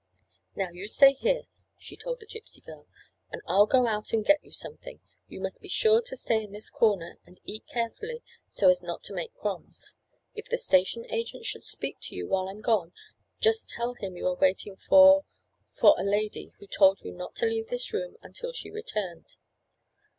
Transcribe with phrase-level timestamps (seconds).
[0.55, 1.43] "Now you stay here,"
[1.77, 2.87] she told the Gypsy girl,
[3.31, 4.99] "and I'll go out and get you something.
[5.27, 9.03] You must be sure to stay in this corner, and eat carefully so as not
[9.03, 9.95] to make crumbs.
[10.33, 12.93] If the station agent should speak to you while I'm gone,
[13.39, 17.67] just tell him you are waiting for—for a lady, who told you not to leave
[17.67, 19.35] this room until she returned."